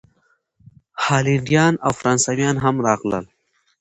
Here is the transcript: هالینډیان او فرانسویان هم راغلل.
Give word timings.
هالینډیان 1.05 1.73
او 1.85 1.91
فرانسویان 1.99 2.55
هم 2.63 2.75
راغلل. 2.85 3.25